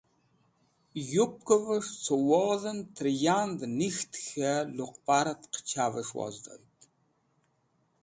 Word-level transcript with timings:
Yupkẽves̃h 1.13 1.93
cẽ 2.03 2.19
wodhẽn 2.27 2.79
tẽr 2.95 3.07
yand 3.23 3.59
nik̃ht 3.77 4.11
k̃hẽ 4.25 4.67
luqparẽt 4.75 5.41
qẽchvẽs̃h 5.53 6.13
wozdoyd. 6.19 6.77